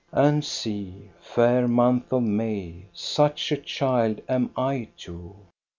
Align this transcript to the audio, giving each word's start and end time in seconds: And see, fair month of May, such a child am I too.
And 0.11 0.43
see, 0.43 1.11
fair 1.19 1.67
month 1.67 2.11
of 2.11 2.23
May, 2.23 2.87
such 2.91 3.51
a 3.51 3.57
child 3.57 4.19
am 4.27 4.49
I 4.57 4.87
too. 4.97 5.35